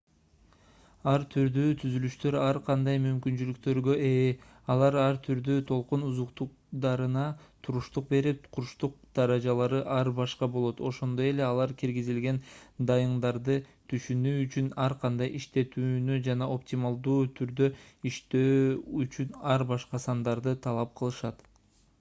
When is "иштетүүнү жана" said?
15.41-16.51